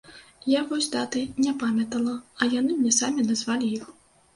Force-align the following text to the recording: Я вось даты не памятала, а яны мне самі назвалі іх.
Я 0.59 0.63
вось 0.71 0.87
даты 0.95 1.21
не 1.45 1.53
памятала, 1.67 2.17
а 2.41 2.51
яны 2.59 2.83
мне 2.83 2.99
самі 3.05 3.33
назвалі 3.33 3.75
іх. 3.81 3.99